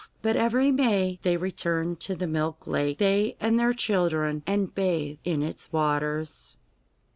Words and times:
But 0.23 0.35
every 0.35 0.71
May 0.71 1.19
they 1.21 1.37
returned 1.37 1.99
to 1.99 2.15
the 2.15 2.25
Milk 2.25 2.65
Lake, 2.65 2.97
they 2.97 3.35
and 3.39 3.59
their 3.59 3.71
children, 3.71 4.41
and 4.47 4.73
bathed 4.73 5.19
in 5.23 5.43
its 5.43 5.71
waters. 5.71 6.57